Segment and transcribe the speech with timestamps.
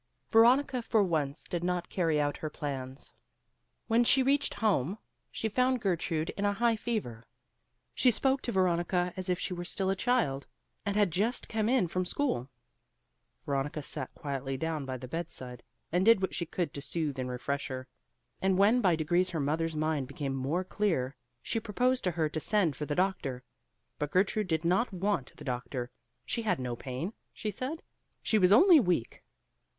[0.31, 3.13] Veronica for once did not carry out her plans.
[3.85, 4.97] When she reached home
[5.31, 7.27] she found Gertrude in a high fever.
[7.93, 10.47] She spoke to Veronica as if she were still a child,
[10.87, 12.49] and had just come in from school.
[13.45, 15.61] Veronica sat quietly down by the bedside,
[15.91, 17.87] and did what she could to soothe and refresh her,
[18.41, 22.39] and when by degrees her mother's mind became more clear, she proposed to her to
[22.39, 23.43] send for the doctor.
[23.99, 25.91] But Gertrude did not want the doctor.
[26.25, 27.83] She had no pain, she said;
[28.23, 29.23] she was only weak.